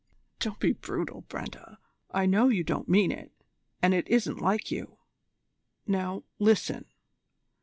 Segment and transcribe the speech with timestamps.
[0.39, 1.77] "Don't be brutal, Brenda!
[2.09, 3.31] I know you don't mean it,
[3.83, 4.97] and it isn't like you.
[5.85, 6.85] Now, listen.